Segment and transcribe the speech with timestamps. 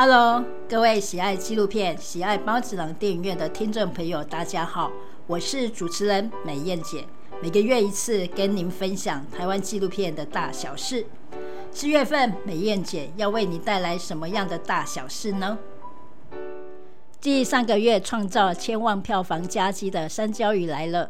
[0.00, 4.92] Hello，各位喜爱纪录片、喜爱孢子郎电影院的听众朋友，大家好，
[5.26, 7.04] 我是主持人美燕姐。
[7.42, 11.04] 每个月一次，跟您分享台湾纪录片的大小事。
[11.72, 15.58] 四月份，美燕姐要为你带来什么样的大小事呢？
[17.20, 21.06] 继上个月创造千万票房佳绩的《山椒鱼来了》，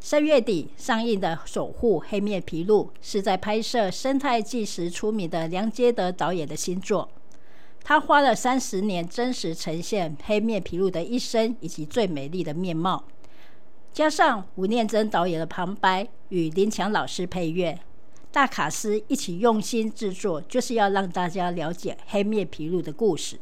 [0.00, 7.06] 三月底上映的《守护黑面琵鹭》是在拍摄生态纪实出名的梁杰德导演的新作。
[7.82, 13.04] 他花了三十年，真实呈现黑面琵鹭的一生以及最美丽的面貌，
[13.92, 17.78] 加上吴念真导演的旁白与林强老师配乐，
[18.30, 23.40] 大卡司一起用心制作，就是要让大家了解黑面琵鹭的故事。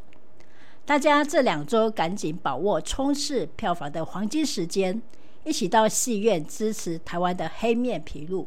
[0.86, 5.02] 大家这两周赶紧把握冲刺票房的黄金时间，
[5.44, 8.46] 一起到戏院支持台湾的黑面琵鹭。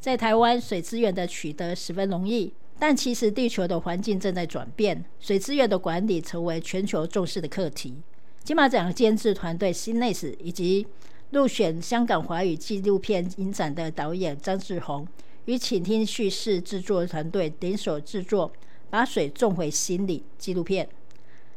[0.00, 2.52] 在台湾，水资源的取得十分容易。
[2.80, 7.94] 但其实地球的环境正在转变，水资源的管理成为全球重视的课题。
[8.42, 10.86] 金马奖监制团队 CINEST 以及
[11.28, 15.06] 入选香港华语纪录片影展的导演张志宏，
[15.44, 18.48] 与倾听叙事制作团队联手制作
[18.88, 20.88] 《把水种回心里》纪录片。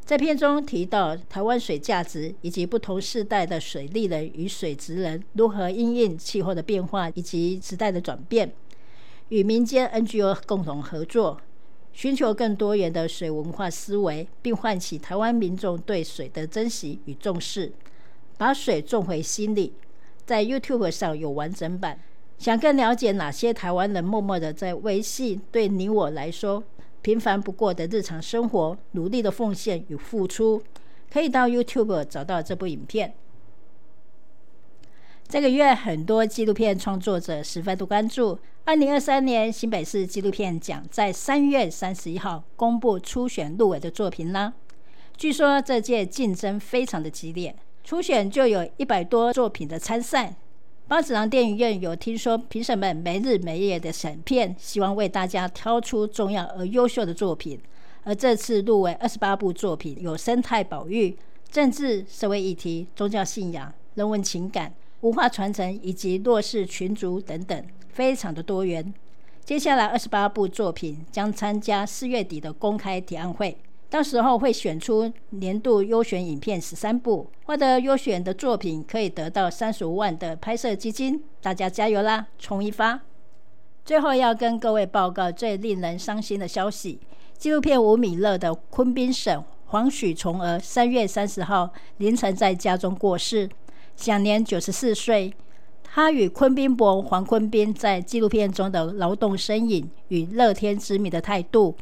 [0.04, 8.52] 在片中提到台湾水价值以及不同世代的水利人与水职人如何因应气候的变化以及时代的转变。
[9.34, 11.42] 与民间 NGO 共同合作，
[11.92, 17.72] 寻求更多元的水文化思维，并唤起台湾民众对水的珍惜与重视。
[18.38, 19.74] 把水种回心里，
[20.24, 22.00] 在 YouTube 上有完整版。
[22.38, 26.64] 想更了解哪些台湾人默默的在维系对你我来说
[27.02, 30.62] 平凡不过的日常生活，努力的奉献与付出，
[31.12, 33.16] 可以到 YouTube 找到这部影片。
[35.28, 38.38] 这个月，很多纪录片创作者十分的关注。
[38.66, 44.54] 二零二三年新北市纪录片奖在三月三十一号公布初选入围的作品啦。
[45.18, 50.36] 据说这届竞争非常的激烈，初选就有一百多作品的参赛。
[50.88, 57.60] 八子囊电影院有听说评审们没日没夜的审片，希望为大家挑出重要而优秀的作品。
[58.04, 61.18] 而这次入围二十八部作品，有生态保育、
[61.50, 64.74] 政治、社会议题、宗教信仰、人文情感。
[65.04, 68.94] 文化传承以及弱势群族等等，非常的多元。
[69.44, 73.58] 接下来二十八部作品将参加四月底的公开提案会，
[73.90, 81.22] 到时候会选出年度优选影片十三部，获得优选的作品可以得到三十五万的拍摄基金。
[81.42, 83.02] 大家加油啦，冲一发！
[83.84, 87.02] 最后要跟各位报告最令人伤心的消息：
[87.38, 93.50] 纪录片吴米乐的昆宾省黄许崇儿三月三十号凌晨在家中过世。
[93.96, 95.34] 享年九十四岁，
[95.84, 101.76] 他与昆宾伯黄坤斌在纪录片中的劳动身影与乐天知命的态度，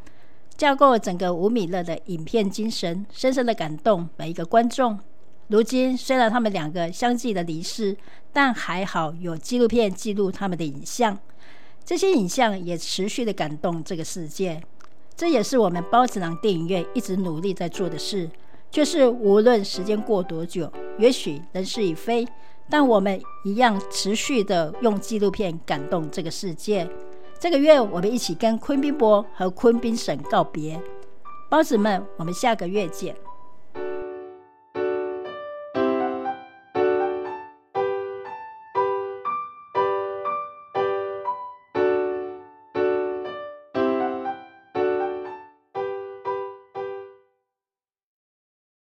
[0.55, 4.99] 架构整个吴米乐的影片精神，深深的感动每一个观众。
[5.47, 7.97] 如今虽然他们两个相继的离世，
[8.31, 11.17] 但还好有纪录片记录他们的影像，
[11.83, 14.61] 这些影像也持续的感动这个世界。
[15.15, 18.29] 这也是我们孢子郎电影院一直努力在做的事。
[18.71, 22.25] 就是无论时间过多久，也许人事已非，
[22.69, 26.89] 但我们一样持续的用纪录片感动这个世界。
[27.37, 30.81] 这个月，我们一起跟昆宾波和昆宾省告别，
[31.49, 33.13] 包子们，我们下个月见。